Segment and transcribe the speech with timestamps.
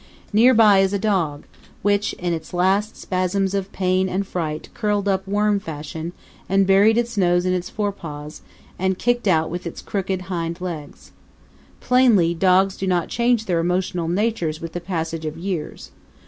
[0.33, 1.45] Nearby is a dog,
[1.83, 6.13] which in its last spasms of pain and fright curled up worm fashion,
[6.49, 8.41] and buried its nose in its forepaws
[8.79, 11.11] and kicked out with its crooked hind legs.
[11.81, 15.91] Plainly dogs do not change their emotional natures with the passage of years.